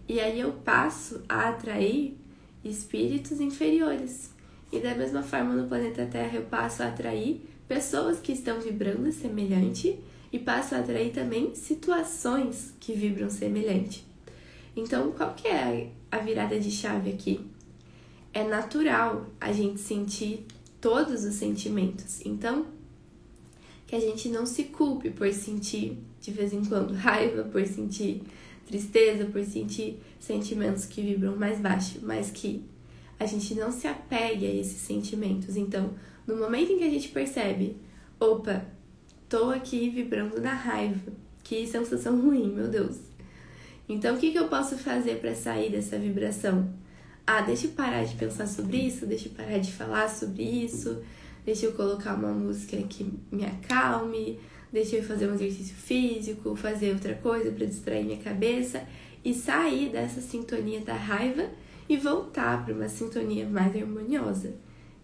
e 0.07 0.19
aí 0.19 0.39
eu 0.39 0.51
passo 0.51 1.21
a 1.27 1.49
atrair 1.49 2.17
espíritos 2.63 3.39
inferiores. 3.39 4.31
E 4.71 4.79
da 4.79 4.95
mesma 4.95 5.21
forma 5.21 5.53
no 5.53 5.67
planeta 5.67 6.05
Terra 6.05 6.37
eu 6.37 6.43
passo 6.43 6.83
a 6.83 6.87
atrair 6.87 7.47
pessoas 7.67 8.19
que 8.19 8.31
estão 8.31 8.59
vibrando 8.59 9.11
semelhante 9.11 9.99
e 10.31 10.39
passo 10.39 10.75
a 10.75 10.79
atrair 10.79 11.11
também 11.11 11.53
situações 11.53 12.73
que 12.79 12.93
vibram 12.93 13.29
semelhante. 13.29 14.05
Então, 14.75 15.11
qual 15.11 15.33
que 15.35 15.47
é 15.47 15.91
a 16.11 16.17
virada 16.17 16.59
de 16.59 16.71
chave 16.71 17.11
aqui? 17.11 17.39
É 18.33 18.43
natural 18.43 19.27
a 19.39 19.51
gente 19.51 19.79
sentir 19.79 20.45
todos 20.81 21.23
os 21.23 21.35
sentimentos. 21.35 22.25
Então, 22.25 22.65
que 23.85 23.95
a 23.95 23.99
gente 23.99 24.27
não 24.27 24.45
se 24.45 24.63
culpe 24.63 25.11
por 25.11 25.31
sentir 25.31 25.99
de 26.19 26.31
vez 26.31 26.51
em 26.51 26.65
quando 26.65 26.95
raiva, 26.95 27.43
por 27.43 27.63
sentir 27.67 28.23
tristeza, 28.65 29.25
por 29.25 29.43
sentir 29.43 30.01
sentimentos 30.19 30.85
que 30.85 31.01
vibram 31.01 31.35
mais 31.35 31.59
baixo, 31.59 31.99
mas 32.01 32.31
que 32.31 32.63
a 33.19 33.25
gente 33.25 33.55
não 33.55 33.71
se 33.71 33.87
apegue 33.87 34.45
a 34.45 34.53
esses 34.53 34.81
sentimentos. 34.81 35.55
Então, 35.55 35.93
no 36.25 36.37
momento 36.37 36.71
em 36.71 36.77
que 36.77 36.83
a 36.83 36.89
gente 36.89 37.09
percebe, 37.09 37.77
opa, 38.19 38.65
tô 39.29 39.49
aqui 39.49 39.89
vibrando 39.89 40.41
na 40.41 40.53
raiva, 40.53 41.11
que 41.43 41.65
sensação 41.67 42.19
ruim, 42.21 42.51
meu 42.53 42.67
Deus. 42.67 42.97
Então, 43.87 44.15
o 44.15 44.17
que, 44.17 44.31
que 44.31 44.39
eu 44.39 44.47
posso 44.47 44.77
fazer 44.77 45.19
para 45.19 45.35
sair 45.35 45.71
dessa 45.71 45.97
vibração? 45.97 46.73
Ah, 47.25 47.41
deixa 47.41 47.67
eu 47.67 47.71
parar 47.71 48.03
de 48.03 48.15
pensar 48.15 48.47
sobre 48.47 48.77
isso, 48.77 49.05
deixa 49.05 49.27
eu 49.27 49.33
parar 49.33 49.57
de 49.57 49.71
falar 49.71 50.09
sobre 50.09 50.43
isso, 50.43 51.01
deixa 51.45 51.65
eu 51.65 51.73
colocar 51.73 52.15
uma 52.15 52.31
música 52.31 52.77
que 52.83 53.11
me 53.31 53.45
acalme, 53.45 54.39
deixa 54.73 54.95
eu 54.95 55.03
fazer 55.03 55.27
um 55.29 55.35
exercício 55.35 55.75
físico, 55.75 56.55
fazer 56.55 56.91
outra 56.91 57.13
coisa 57.13 57.51
para 57.51 57.67
distrair 57.67 58.03
minha 58.03 58.17
cabeça 58.17 58.83
e 59.23 59.31
sair 59.31 59.89
dessa 59.89 60.19
sintonia 60.19 60.81
da 60.81 60.95
raiva 60.95 61.47
e 61.87 61.95
voltar 61.95 62.65
para 62.65 62.73
uma 62.73 62.89
sintonia 62.89 63.47
mais 63.47 63.75
harmoniosa. 63.75 64.55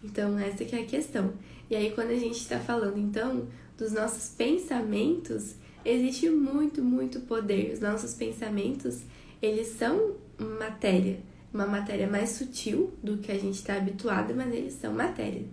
Então, 0.02 0.36
essa 0.36 0.64
que 0.64 0.74
é 0.74 0.80
a 0.80 0.84
questão. 0.84 1.34
E 1.70 1.76
aí, 1.76 1.92
quando 1.92 2.10
a 2.10 2.16
gente 2.16 2.38
está 2.38 2.58
falando, 2.58 2.98
então, 2.98 3.46
dos 3.78 3.92
nossos 3.92 4.30
pensamentos, 4.34 5.54
existe 5.84 6.28
muito, 6.28 6.82
muito 6.82 7.20
poder. 7.20 7.72
Os 7.72 7.78
nossos 7.80 8.12
pensamentos, 8.14 9.02
eles 9.40 9.68
são 9.68 10.16
matéria, 10.58 11.20
uma 11.54 11.66
matéria 11.66 12.08
mais 12.08 12.30
sutil 12.30 12.92
do 13.02 13.18
que 13.18 13.30
a 13.30 13.38
gente 13.38 13.54
está 13.54 13.76
habituado, 13.76 14.34
mas 14.34 14.52
eles 14.52 14.72
são 14.72 14.92
matéria. 14.92 15.44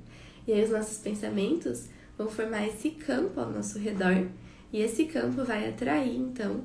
E 0.48 0.54
aí 0.54 0.64
os 0.64 0.72
nossos 0.72 0.98
pensamentos 0.98 1.90
vão 2.18 2.28
formar 2.28 2.68
esse 2.68 2.92
campo 2.92 3.40
ao 3.40 3.52
nosso 3.52 3.78
redor, 3.78 4.28
e 4.72 4.82
esse 4.82 5.06
campo 5.06 5.44
vai 5.44 5.70
atrair, 5.70 6.16
então, 6.16 6.64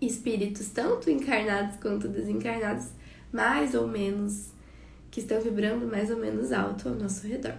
espíritos 0.00 0.68
tanto 0.68 1.10
encarnados 1.10 1.76
quanto 1.76 2.08
desencarnados, 2.08 2.88
mais 3.32 3.74
ou 3.74 3.86
menos, 3.86 4.48
que 5.10 5.20
estão 5.20 5.40
vibrando 5.40 5.86
mais 5.86 6.10
ou 6.10 6.16
menos 6.16 6.52
alto 6.52 6.88
ao 6.88 6.94
nosso 6.94 7.26
redor. 7.26 7.56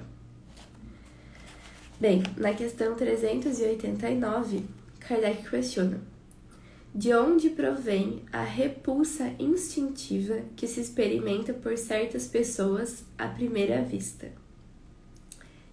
Bem, 1.99 2.21
na 2.35 2.53
questão 2.53 2.95
389, 2.95 4.65
Kardec 4.99 5.49
questiona: 5.49 6.01
De 6.93 7.13
onde 7.13 7.51
provém 7.51 8.23
a 8.33 8.43
repulsa 8.43 9.33
instintiva 9.39 10.41
que 10.57 10.67
se 10.67 10.81
experimenta 10.81 11.53
por 11.53 11.77
certas 11.77 12.27
pessoas 12.27 13.05
à 13.17 13.29
primeira 13.29 13.81
vista? 13.81 14.44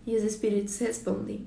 E 0.07 0.17
os 0.17 0.23
espíritos 0.23 0.79
respondem: 0.79 1.47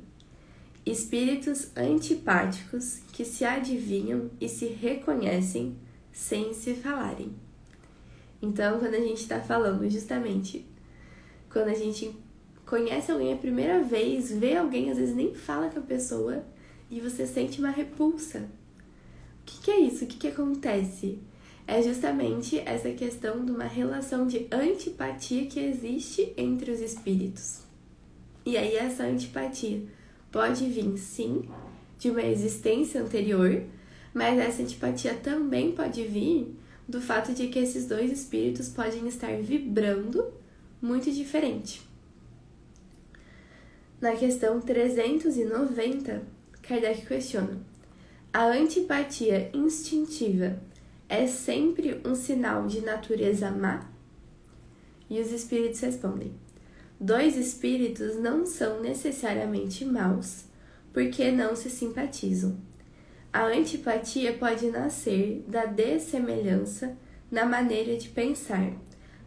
Espíritos 0.86 1.76
antipáticos 1.76 3.00
que 3.12 3.26
se 3.26 3.44
adivinham 3.44 4.30
e 4.40 4.48
se 4.48 4.66
reconhecem 4.68 5.76
sem 6.12 6.54
se 6.54 6.76
falarem. 6.76 7.34
Então, 8.42 8.80
quando 8.80 8.94
a 8.94 9.00
gente 9.00 9.22
está 9.22 9.40
falando 9.40 9.90
justamente, 9.90 10.66
quando 11.52 11.70
a 11.70 11.74
gente 11.74 12.16
conhece 12.66 13.12
alguém 13.12 13.34
a 13.34 13.38
primeira 13.38 13.82
vez, 13.82 14.32
vê 14.32 14.56
alguém, 14.56 14.92
às 14.92 14.98
vezes 14.98 15.16
nem 15.16 15.34
fala 15.34 15.70
com 15.70 15.80
a 15.80 15.84
pessoa 15.84 16.44
e 16.90 17.00
você 17.00 17.26
sente 17.26 17.60
uma 17.60 17.72
repulsa. 17.72 18.48
O 19.42 19.46
que, 19.46 19.62
que 19.62 19.72
é 19.72 19.80
isso? 19.80 20.06
O 20.06 20.08
que, 20.08 20.18
que 20.18 20.28
acontece? 20.28 21.20
É 21.68 21.82
justamente 21.82 22.60
essa 22.60 22.92
questão 22.92 23.44
de 23.44 23.52
uma 23.52 23.66
relação 23.66 24.28
de 24.28 24.48
antipatia 24.52 25.48
que 25.48 25.60
existe 25.60 26.32
entre 26.38 26.72
os 26.72 26.80
espíritos. 26.80 27.65
E 28.46 28.58
aí, 28.58 28.76
essa 28.76 29.04
antipatia 29.04 29.82
pode 30.32 30.66
vir, 30.68 30.98
sim, 30.98 31.50
de 31.98 32.12
uma 32.12 32.22
existência 32.22 33.02
anterior, 33.02 33.64
mas 34.14 34.38
essa 34.38 34.62
antipatia 34.62 35.16
também 35.16 35.72
pode 35.72 36.04
vir 36.04 36.56
do 36.88 37.02
fato 37.02 37.34
de 37.34 37.48
que 37.48 37.60
esses 37.60 37.88
dois 37.88 38.12
espíritos 38.12 38.70
podem 38.70 39.08
estar 39.08 39.36
vibrando 39.42 40.32
muito 40.82 41.12
diferente. 41.12 41.82
Na 44.00 44.16
questão 44.16 44.62
390, 44.62 46.24
Kardec 46.62 47.06
questiona: 47.06 47.60
a 48.32 48.46
antipatia 48.46 49.50
instintiva 49.54 50.62
é 51.10 51.26
sempre 51.26 52.02
um 52.06 52.14
sinal 52.14 52.68
de 52.68 52.82
natureza 52.82 53.50
má? 53.50 53.90
E 55.10 55.20
os 55.20 55.32
espíritos 55.32 55.80
respondem: 55.80 56.34
dois 57.00 57.38
espíritos 57.38 58.16
não 58.18 58.46
são 58.46 58.82
necessariamente 58.82 59.84
maus, 59.86 60.46
porque 60.94 61.32
não 61.32 61.56
se 61.56 61.70
simpatizam. 61.70 62.58
A 63.32 63.46
antipatia 63.48 64.34
pode 64.34 64.68
nascer 64.68 65.44
da 65.48 65.66
dessemelhança 65.66 66.98
na 67.30 67.46
maneira 67.46 67.98
de 67.98 68.08
pensar, 68.08 68.72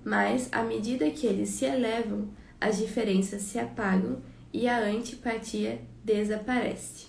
mas 0.02 0.48
à 0.50 0.62
medida 0.62 1.10
que 1.10 1.26
eles 1.26 1.50
se 1.50 1.66
elevam, 1.66 2.30
as 2.60 2.78
diferenças 2.78 3.42
se 3.42 3.58
apagam 3.58 4.22
e 4.52 4.66
a 4.66 4.78
antipatia 4.78 5.80
desaparece. 6.02 7.06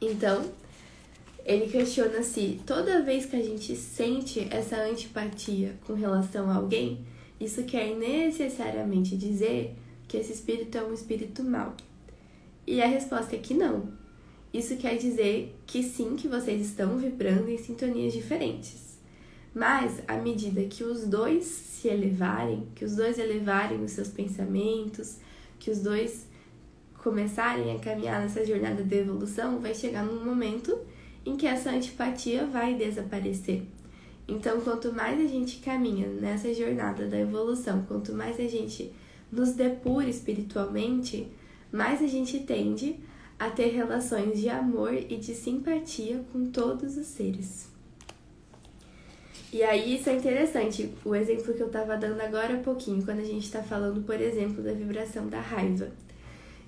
Então, 0.00 0.44
ele 1.44 1.66
questiona 1.66 2.22
se 2.22 2.60
toda 2.64 3.02
vez 3.02 3.26
que 3.26 3.36
a 3.36 3.42
gente 3.42 3.76
sente 3.76 4.46
essa 4.50 4.76
antipatia 4.76 5.74
com 5.86 5.94
relação 5.94 6.50
a 6.50 6.54
alguém, 6.54 7.04
isso 7.40 7.64
quer 7.64 7.94
necessariamente 7.96 9.16
dizer 9.16 9.76
que 10.06 10.16
esse 10.16 10.32
espírito 10.32 10.78
é 10.78 10.84
um 10.84 10.92
espírito 10.92 11.42
mau. 11.42 11.74
E 12.66 12.80
a 12.80 12.86
resposta 12.86 13.36
é 13.36 13.38
que 13.38 13.54
não. 13.54 13.88
Isso 14.52 14.76
quer 14.76 14.96
dizer 14.96 15.54
que 15.66 15.82
sim, 15.82 16.14
que 16.16 16.28
vocês 16.28 16.64
estão 16.64 16.96
vibrando 16.96 17.50
em 17.50 17.58
sintonias 17.58 18.12
diferentes. 18.12 18.98
Mas 19.54 20.00
à 20.06 20.16
medida 20.16 20.62
que 20.64 20.84
os 20.84 21.06
dois 21.06 21.44
se 21.44 21.88
elevarem, 21.88 22.66
que 22.74 22.84
os 22.84 22.96
dois 22.96 23.18
elevarem 23.18 23.82
os 23.82 23.92
seus 23.92 24.08
pensamentos, 24.08 25.18
que 25.58 25.70
os 25.70 25.80
dois 25.80 26.26
começarem 27.02 27.74
a 27.74 27.78
caminhar 27.78 28.20
nessa 28.20 28.44
jornada 28.46 28.82
de 28.82 28.96
evolução, 28.96 29.60
vai 29.60 29.74
chegar 29.74 30.04
num 30.04 30.24
momento 30.24 30.78
em 31.26 31.36
que 31.36 31.46
essa 31.46 31.70
antipatia 31.70 32.46
vai 32.46 32.74
desaparecer. 32.74 33.62
Então, 34.26 34.60
quanto 34.60 34.92
mais 34.92 35.20
a 35.20 35.26
gente 35.26 35.58
caminha 35.58 36.06
nessa 36.08 36.52
jornada 36.54 37.06
da 37.06 37.18
evolução, 37.18 37.84
quanto 37.86 38.12
mais 38.12 38.40
a 38.40 38.48
gente 38.48 38.92
nos 39.30 39.52
depura 39.52 40.08
espiritualmente, 40.08 41.28
mais 41.70 42.02
a 42.02 42.06
gente 42.06 42.40
tende 42.40 42.96
a 43.38 43.50
ter 43.50 43.68
relações 43.68 44.40
de 44.40 44.48
amor 44.48 44.94
e 44.94 45.16
de 45.16 45.34
simpatia 45.34 46.24
com 46.32 46.46
todos 46.46 46.96
os 46.96 47.06
seres. 47.06 47.68
E 49.52 49.62
aí 49.62 49.96
isso 49.96 50.08
é 50.08 50.16
interessante, 50.16 50.92
o 51.04 51.14
exemplo 51.14 51.54
que 51.54 51.60
eu 51.60 51.68
estava 51.68 51.96
dando 51.96 52.20
agora 52.20 52.54
há 52.54 52.58
pouquinho, 52.58 53.04
quando 53.04 53.20
a 53.20 53.24
gente 53.24 53.44
está 53.44 53.62
falando, 53.62 54.02
por 54.02 54.20
exemplo, 54.20 54.62
da 54.62 54.72
vibração 54.72 55.28
da 55.28 55.40
raiva. 55.40 55.92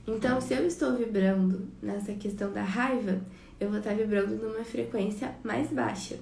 Então, 0.07 0.41
se 0.41 0.55
eu 0.55 0.65
estou 0.65 0.95
vibrando 0.95 1.67
nessa 1.83 2.13
questão 2.15 2.53
da 2.53 2.63
raiva, 2.63 3.21
eu 3.59 3.71
vou 3.71 3.79
estar 3.79 3.95
vibrando 3.95 4.37
numa 4.37 4.63
frequência 4.63 5.35
mais 5.43 5.69
baixa. 5.73 6.17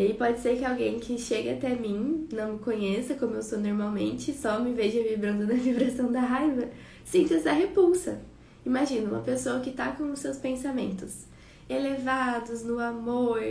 E 0.00 0.02
aí 0.02 0.14
pode 0.14 0.40
ser 0.40 0.56
que 0.56 0.64
alguém 0.64 0.98
que 0.98 1.18
chegue 1.18 1.50
até 1.50 1.74
mim, 1.74 2.26
não 2.32 2.54
me 2.54 2.58
conheça 2.58 3.12
como 3.16 3.34
eu 3.34 3.42
sou 3.42 3.60
normalmente, 3.60 4.32
só 4.32 4.58
me 4.58 4.72
veja 4.72 5.02
vibrando 5.02 5.44
na 5.46 5.52
vibração 5.52 6.10
da 6.10 6.22
raiva, 6.22 6.70
sinta 7.04 7.34
essa 7.34 7.52
repulsa. 7.52 8.18
Imagina 8.64 9.10
uma 9.10 9.20
pessoa 9.20 9.60
que 9.60 9.68
está 9.68 9.92
com 9.92 10.10
os 10.10 10.20
seus 10.20 10.38
pensamentos 10.38 11.26
elevados 11.68 12.62
no 12.62 12.78
amor, 12.78 13.42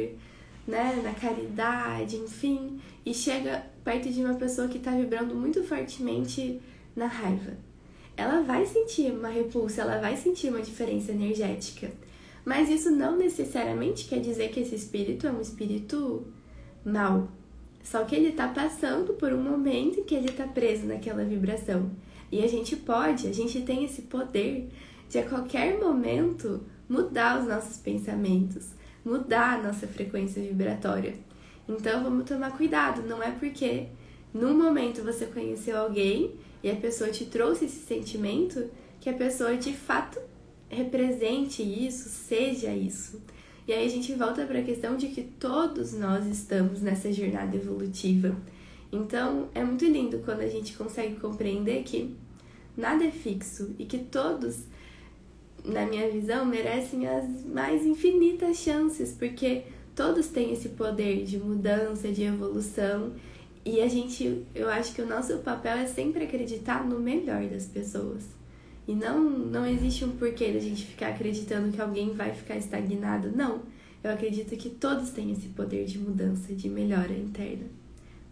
né, 0.68 1.00
na 1.04 1.14
caridade, 1.14 2.16
enfim, 2.16 2.82
e 3.06 3.14
chega 3.14 3.64
perto 3.84 4.10
de 4.10 4.26
uma 4.26 4.34
pessoa 4.34 4.68
que 4.68 4.80
está 4.80 4.90
vibrando 4.90 5.36
muito 5.36 5.64
fortemente 5.64 6.60
na 6.96 7.06
raiva. 7.06 7.58
Ela 8.18 8.42
vai 8.42 8.66
sentir 8.66 9.12
uma 9.12 9.30
repulsa, 9.30 9.84
ela 9.84 10.00
vai 10.00 10.18
sentir 10.18 10.50
uma 10.50 10.64
diferença 10.64 11.12
energética. 11.12 11.92
Mas 12.44 12.70
isso 12.70 12.90
não 12.90 13.16
necessariamente 13.16 14.08
quer 14.08 14.20
dizer 14.20 14.50
que 14.50 14.62
esse 14.62 14.74
espírito 14.74 15.28
é 15.28 15.32
um 15.32 15.42
espírito 15.42 16.26
mau. 16.86 17.30
Só 17.84 18.04
que 18.04 18.15
ele 18.15 18.30
está 18.30 18.48
passando 18.48 19.13
por 19.13 19.34
um 19.34 19.42
momento 19.42 20.00
em 20.00 20.04
que 20.04 20.15
ele 20.15 20.30
está 20.30 20.46
preso 20.46 20.86
naquela 20.86 21.24
vibração. 21.24 21.89
E 22.32 22.44
a 22.44 22.48
gente 22.48 22.76
pode, 22.76 23.28
a 23.28 23.34
gente 23.34 23.62
tem 23.62 23.84
esse 23.84 24.04
poder 24.04 24.70
de 25.10 25.18
a 25.18 25.28
qualquer 25.28 25.80
momento 25.80 26.62
mudar 26.88 27.39
os 27.39 27.48
nossos 27.48 27.78
pensamentos, 27.78 28.70
mudar 29.04 29.58
a 29.58 29.63
nossa 29.63 29.88
frequência 29.88 30.42
vibratória. 30.42 31.15
Então 31.68 32.04
vamos 32.04 32.26
tomar 32.26 32.56
cuidado, 32.56 33.02
não 33.04 33.22
é 33.22 33.32
porque 33.32 33.88
num 34.34 34.56
momento 34.56 35.04
você 35.04 35.26
conheceu 35.26 35.78
alguém 35.78 36.36
e 36.63 36.70
a 36.70 36.76
pessoa 36.76 37.10
te 37.10 37.26
trouxe 37.26 37.65
esse 37.65 37.86
sentimento 37.86 38.70
que 39.00 39.10
a 39.10 39.13
pessoa 39.13 39.56
de 39.56 39.74
fato 39.74 40.20
represente 40.68 41.63
isso, 41.63 42.10
seja 42.10 42.72
isso. 42.72 43.22
E 43.69 43.71
aí 43.71 43.86
a 43.86 43.89
gente 43.89 44.12
volta 44.15 44.47
para 44.47 44.58
a 44.58 44.63
questão 44.63 44.97
de 44.97 45.10
que 45.10 45.21
todos 45.21 45.93
nós 45.93 46.25
estamos 46.25 46.82
nessa 46.82 47.13
jornada 47.13 47.55
evolutiva. 47.55 48.36
Então 48.91 49.47
é 49.53 49.63
muito 49.63 49.86
lindo 49.86 50.23
quando 50.25 50.39
a 50.39 50.47
gente 50.47 50.75
consegue 50.75 51.17
compreender 51.17 51.84
que 51.84 52.15
nada 52.75 53.05
é 53.05 53.12
fixo 53.12 53.75
e 53.77 53.86
que 53.86 53.99
todos, 53.99 54.63
na 55.63 55.86
minha 55.86 56.10
visão, 56.10 56.47
merecem 56.47 57.08
as 57.08 57.45
mais 57.45 57.86
infinitas 57.86 58.58
chances, 58.58 59.12
porque 59.12 59.65
todos 59.95 60.29
têm 60.29 60.51
esse 60.51 60.69
poder 60.69 61.23
de 61.23 61.38
mudança, 61.38 62.12
de 62.12 62.23
evolução. 62.23 63.13
E 63.63 63.82
a 63.82 63.88
gente, 63.88 64.47
eu 64.55 64.67
acho 64.67 64.95
que 64.95 65.01
o 65.03 65.08
nosso 65.08 65.38
papel 65.43 65.77
é 65.77 65.86
sempre 65.86 66.23
acreditar 66.23 66.84
no 66.84 66.99
melhor 66.99 67.45
das 67.45 67.67
pessoas. 67.67 68.38
E 68.89 68.95
não, 68.95 69.19
não 69.21 69.67
existe 69.67 70.04
um 70.04 70.17
porquê 70.17 70.52
da 70.52 70.58
gente 70.58 70.84
ficar 70.84 71.10
acreditando 71.10 71.71
que 71.71 71.80
alguém 71.80 72.12
vai 72.15 72.34
ficar 72.34 72.58
estagnado. 72.58 73.32
Não. 73.32 73.62
Eu 74.04 74.12
acredito 74.12 74.58
que 74.58 74.67
todos 74.67 75.12
têm 75.12 75.32
esse 75.32 75.49
poder 75.49 75.86
de 75.86 75.99
mudança, 75.99 76.56
de 76.56 76.67
melhora 76.67 77.13
interna. 77.13 77.67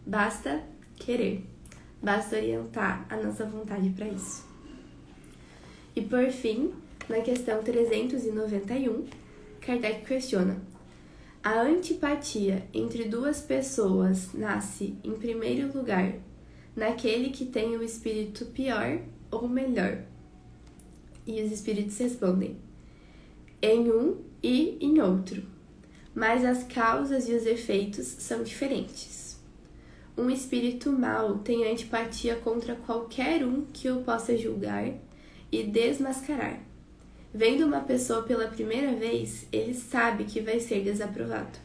Basta 0.03 0.63
querer. 0.95 1.45
Basta 2.01 2.37
orientar 2.37 3.05
a 3.07 3.17
nossa 3.17 3.45
vontade 3.45 3.91
para 3.91 4.07
isso. 4.07 4.47
E 5.95 6.01
por 6.01 6.27
fim, 6.31 6.73
na 7.07 7.21
questão 7.21 7.61
391, 7.61 9.05
Kardec 9.61 10.07
questiona: 10.07 10.59
a 11.43 11.61
antipatia 11.61 12.65
entre 12.73 13.03
duas 13.03 13.41
pessoas 13.41 14.33
nasce, 14.33 14.95
em 15.03 15.13
primeiro 15.13 15.71
lugar, 15.71 16.15
naquele 16.75 17.29
que 17.29 17.45
tem 17.45 17.77
o 17.77 17.83
espírito 17.83 18.47
pior 18.47 18.99
ou 19.29 19.47
melhor? 19.47 20.16
E 21.27 21.43
os 21.43 21.51
espíritos 21.51 21.97
respondem: 21.97 22.55
em 23.61 23.91
um 23.91 24.17
e 24.41 24.77
em 24.79 25.01
outro, 25.01 25.43
mas 26.15 26.45
as 26.45 26.63
causas 26.63 27.27
e 27.27 27.33
os 27.33 27.45
efeitos 27.45 28.07
são 28.07 28.41
diferentes. 28.41 29.37
Um 30.17 30.29
espírito 30.29 30.91
mau 30.91 31.39
tem 31.39 31.69
antipatia 31.69 32.35
contra 32.37 32.75
qualquer 32.75 33.45
um 33.45 33.65
que 33.65 33.89
o 33.89 34.01
possa 34.01 34.35
julgar 34.35 34.91
e 35.51 35.63
desmascarar. 35.63 36.59
Vendo 37.33 37.65
uma 37.67 37.81
pessoa 37.81 38.23
pela 38.23 38.47
primeira 38.47 38.95
vez, 38.95 39.45
ele 39.51 39.73
sabe 39.73 40.23
que 40.23 40.41
vai 40.41 40.59
ser 40.59 40.83
desaprovado. 40.83 41.59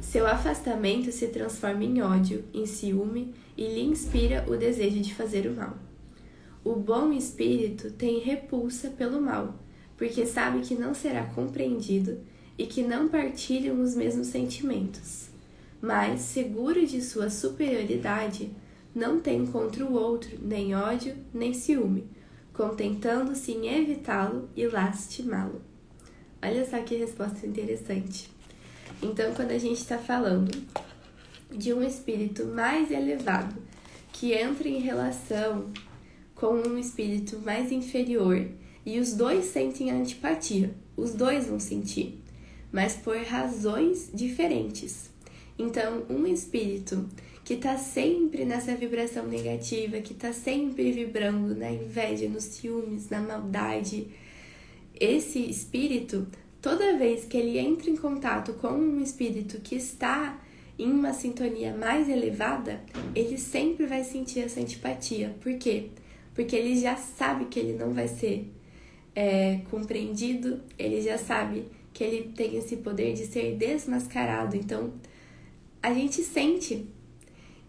Seu 0.00 0.26
afastamento 0.26 1.10
se 1.10 1.26
transforma 1.28 1.84
em 1.84 2.00
ódio, 2.00 2.44
em 2.54 2.64
ciúme 2.64 3.34
e 3.56 3.66
lhe 3.66 3.82
inspira 3.82 4.46
o 4.48 4.56
desejo 4.56 5.00
de 5.00 5.14
fazer 5.14 5.46
o 5.46 5.54
mal. 5.54 5.87
O 6.68 6.76
bom 6.76 7.14
espírito 7.14 7.90
tem 7.92 8.18
repulsa 8.18 8.90
pelo 8.90 9.22
mal, 9.22 9.54
porque 9.96 10.26
sabe 10.26 10.60
que 10.60 10.74
não 10.74 10.92
será 10.92 11.24
compreendido 11.24 12.20
e 12.58 12.66
que 12.66 12.82
não 12.82 13.08
partilham 13.08 13.80
os 13.80 13.94
mesmos 13.94 14.26
sentimentos. 14.26 15.30
Mas, 15.80 16.20
seguro 16.20 16.86
de 16.86 17.00
sua 17.00 17.30
superioridade, 17.30 18.50
não 18.94 19.18
tem 19.18 19.46
contra 19.46 19.82
o 19.82 19.94
outro 19.94 20.38
nem 20.42 20.74
ódio 20.74 21.16
nem 21.32 21.54
ciúme, 21.54 22.06
contentando-se 22.52 23.52
em 23.52 23.66
evitá-lo 23.74 24.50
e 24.54 24.66
lastimá-lo. 24.66 25.62
Olha 26.42 26.68
só 26.68 26.82
que 26.82 26.96
resposta 26.96 27.46
interessante. 27.46 28.30
Então, 29.02 29.32
quando 29.32 29.52
a 29.52 29.58
gente 29.58 29.78
está 29.78 29.96
falando 29.96 30.50
de 31.50 31.72
um 31.72 31.82
espírito 31.82 32.44
mais 32.44 32.90
elevado 32.90 33.56
que 34.12 34.34
entra 34.34 34.68
em 34.68 34.80
relação 34.80 35.72
com 36.38 36.54
um 36.54 36.78
espírito 36.78 37.40
mais 37.40 37.72
inferior 37.72 38.46
e 38.86 39.00
os 39.00 39.12
dois 39.12 39.46
sentem 39.46 39.90
antipatia, 39.90 40.72
os 40.96 41.12
dois 41.12 41.48
vão 41.48 41.58
sentir, 41.58 42.22
mas 42.72 42.94
por 42.94 43.16
razões 43.16 44.08
diferentes. 44.14 45.10
Então, 45.58 46.04
um 46.08 46.24
espírito 46.26 47.08
que 47.44 47.54
está 47.54 47.76
sempre 47.76 48.44
nessa 48.44 48.76
vibração 48.76 49.26
negativa, 49.26 50.00
que 50.00 50.12
está 50.12 50.32
sempre 50.32 50.92
vibrando 50.92 51.56
na 51.56 51.72
inveja, 51.72 52.28
nos 52.28 52.44
ciúmes, 52.44 53.08
na 53.08 53.20
maldade, 53.20 54.06
esse 54.94 55.40
espírito, 55.40 56.28
toda 56.62 56.96
vez 56.96 57.24
que 57.24 57.36
ele 57.36 57.58
entra 57.58 57.90
em 57.90 57.96
contato 57.96 58.52
com 58.54 58.68
um 58.68 59.02
espírito 59.02 59.60
que 59.60 59.74
está 59.74 60.40
em 60.78 60.88
uma 60.88 61.12
sintonia 61.12 61.76
mais 61.76 62.08
elevada, 62.08 62.80
ele 63.12 63.38
sempre 63.38 63.86
vai 63.86 64.04
sentir 64.04 64.40
essa 64.40 64.60
antipatia. 64.60 65.34
Por 65.40 65.54
quê? 65.58 65.88
Porque 65.90 66.07
ele 66.44 66.78
já 66.78 66.96
sabe 66.96 67.46
que 67.46 67.58
ele 67.58 67.72
não 67.78 67.92
vai 67.92 68.08
ser 68.08 68.52
é, 69.14 69.60
compreendido, 69.70 70.60
ele 70.78 71.00
já 71.00 71.18
sabe 71.18 71.64
que 71.92 72.04
ele 72.04 72.32
tem 72.32 72.56
esse 72.56 72.76
poder 72.76 73.14
de 73.14 73.26
ser 73.26 73.56
desmascarado. 73.56 74.56
Então, 74.56 74.92
a 75.82 75.92
gente 75.92 76.22
sente. 76.22 76.86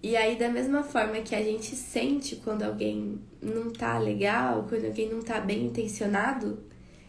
E 0.01 0.15
aí, 0.15 0.37
da 0.37 0.49
mesma 0.49 0.83
forma 0.83 1.21
que 1.21 1.33
a 1.33 1.41
gente 1.41 1.75
sente 1.75 2.35
quando 2.37 2.63
alguém 2.63 3.19
não 3.41 3.71
tá 3.71 3.97
legal, 3.97 4.65
quando 4.69 4.85
alguém 4.85 5.09
não 5.09 5.21
tá 5.21 5.39
bem 5.39 5.65
intencionado, 5.65 6.59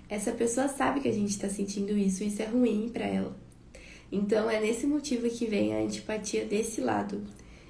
essa 0.08 0.32
pessoa 0.32 0.66
sabe 0.68 1.00
que 1.00 1.08
a 1.08 1.12
gente 1.12 1.38
tá 1.38 1.48
sentindo 1.48 1.96
isso, 1.96 2.24
isso 2.24 2.42
é 2.42 2.46
ruim 2.46 2.88
para 2.88 3.06
ela. 3.06 3.36
Então, 4.10 4.50
é 4.50 4.58
nesse 4.58 4.86
motivo 4.86 5.28
que 5.28 5.46
vem 5.46 5.74
a 5.74 5.80
antipatia 5.80 6.44
desse 6.44 6.80
lado. 6.80 7.22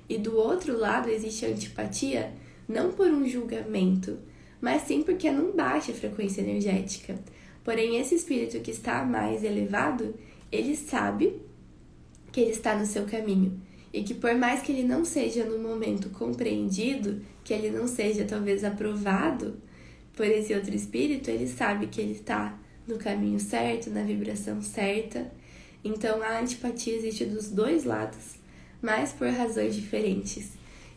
E 0.09 0.16
do 0.16 0.37
outro 0.37 0.79
lado 0.79 1.11
existe 1.11 1.44
a 1.44 1.48
antipatia 1.48 2.33
não 2.71 2.93
por 2.93 3.09
um 3.09 3.27
julgamento, 3.27 4.19
mas 4.61 4.83
sim 4.83 5.03
porque 5.03 5.29
é 5.29 5.33
num 5.33 5.53
baixa 5.53 5.93
frequência 5.93 6.41
energética. 6.41 7.19
Porém, 7.65 7.97
esse 7.97 8.15
espírito 8.15 8.61
que 8.61 8.71
está 8.71 9.05
mais 9.05 9.45
elevado, 9.45 10.15
ele 10.51 10.77
sabe 10.77 11.41
que 12.33 12.41
ele 12.41 12.51
está 12.51 12.77
no 12.77 12.87
seu 12.87 13.05
caminho 13.05 13.61
e 13.93 14.03
que 14.03 14.15
por 14.15 14.35
mais 14.35 14.63
que 14.63 14.73
ele 14.73 14.85
não 14.85 15.05
seja 15.05 15.45
no 15.45 15.59
momento 15.59 16.11
compreendido, 16.11 17.21
que 17.43 17.53
ele 17.53 17.71
não 17.71 17.89
seja 17.89 18.25
talvez 18.25 18.63
aprovado 18.65 19.57
por 20.15 20.27
esse 20.27 20.55
outro 20.55 20.75
espírito, 20.75 21.31
ele 21.31 21.49
sabe 21.49 21.89
que 21.89 22.01
ele 22.01 22.13
está 22.13 22.59
no 22.87 22.97
caminho 22.99 23.41
certo, 23.41 23.91
na 23.91 24.03
vibração 24.03 24.63
certa 24.63 25.31
então 25.85 26.23
a 26.23 26.39
antipatia 26.39 26.95
existe 26.95 27.25
dos 27.25 27.51
dois 27.51 27.85
lados, 27.85 28.37
mas 28.83 29.13
por 29.13 29.29
razões 29.29 29.75
diferentes. 29.75 30.53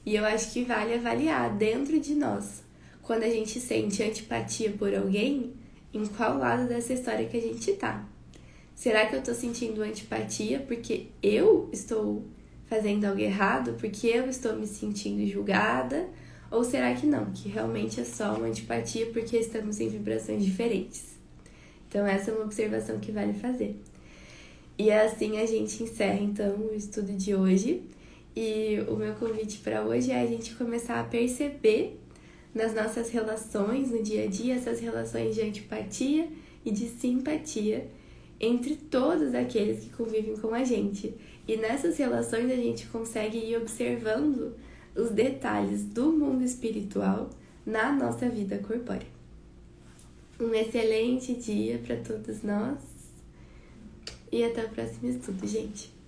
E 0.06 0.16
eu 0.16 0.26
acho 0.26 0.52
que 0.52 0.64
vale 0.64 0.96
avaliar 0.96 1.56
dentro 1.56 2.00
de 2.00 2.14
nós, 2.16 2.64
quando 3.02 3.24
a 3.24 3.30
gente 3.30 3.60
sente 3.60 4.04
antipatia 4.04 4.72
por 4.72 4.94
alguém, 4.94 5.54
em 5.94 6.06
qual 6.06 6.38
lado 6.38 6.68
dessa 6.68 6.94
história 6.94 7.28
que 7.28 7.38
a 7.38 7.42
gente 7.42 7.74
tá. 7.74 8.08
Será 8.76 9.06
que 9.06 9.16
eu 9.16 9.22
tô 9.22 9.34
sentindo 9.34 9.82
antipatia 9.82 10.60
porque 10.60 11.08
eu 11.22 11.70
estou 11.72 12.26
fazendo 12.66 13.06
algo 13.06 13.20
errado, 13.20 13.76
porque 13.80 14.08
eu 14.08 14.28
estou 14.28 14.56
me 14.56 14.66
sentindo 14.66 15.26
julgada? 15.26 16.08
Ou 16.50 16.64
será 16.64 16.94
que 16.94 17.06
não, 17.06 17.32
que 17.32 17.50
realmente 17.50 18.02
é 18.02 18.04
só 18.04 18.36
uma 18.36 18.48
antipatia 18.48 19.06
porque 19.08 19.38
estamos 19.38 19.80
em 19.80 19.90
vibrações 19.90 20.44
diferentes? 20.44 21.18
Então, 21.88 22.06
essa 22.06 22.32
é 22.32 22.34
uma 22.34 22.46
observação 22.46 23.00
que 23.00 23.12
vale 23.12 23.34
fazer. 23.34 23.80
E 24.78 24.92
assim 24.92 25.40
a 25.40 25.46
gente 25.46 25.84
encerra 25.84 26.20
então 26.20 26.56
o 26.58 26.74
estudo 26.74 27.14
de 27.14 27.36
hoje. 27.36 27.84
E 28.36 28.80
o 28.88 28.96
meu 28.96 29.14
convite 29.14 29.60
para 29.60 29.84
hoje 29.84 30.12
é 30.12 30.22
a 30.22 30.26
gente 30.26 30.56
começar 30.56 31.00
a 31.00 31.04
perceber 31.04 32.00
nas 32.54 32.74
nossas 32.74 33.10
relações 33.10 33.92
no 33.92 34.02
dia 34.02 34.24
a 34.24 34.28
dia 34.28 34.56
essas 34.56 34.80
relações 34.80 35.36
de 35.36 35.42
antipatia 35.42 36.28
e 36.66 36.72
de 36.72 36.88
simpatia 36.88 37.88
entre 38.40 38.76
todos 38.76 39.34
aqueles 39.36 39.84
que 39.84 39.90
convivem 39.92 40.36
com 40.38 40.54
a 40.54 40.64
gente. 40.64 41.14
E 41.48 41.58
nessas 41.58 41.98
relações 41.98 42.52
a 42.52 42.56
gente 42.56 42.88
consegue 42.88 43.38
ir 43.38 43.58
observando 43.58 44.56
os 44.96 45.12
detalhes 45.12 45.84
do 45.84 46.12
mundo 46.12 46.44
espiritual 46.44 47.30
na 47.66 47.92
nossa 47.92 48.28
vida 48.30 48.58
corpórea. 48.60 49.08
Um 50.40 50.54
excelente 50.54 51.34
dia 51.36 51.80
para 51.86 51.98
todos 51.98 52.42
nós 52.42 52.80
e 54.32 54.44
até 54.44 54.66
o 54.66 54.70
próximo 54.70 55.10
estudo, 55.10 55.46
gente! 55.48 56.03